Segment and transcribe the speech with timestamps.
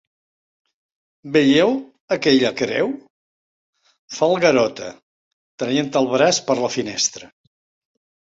[1.35, 1.73] Veieu
[2.15, 2.89] aquella creu?
[2.95, 4.89] —fa el Garota,
[5.65, 7.33] traient el braç per la finestreta.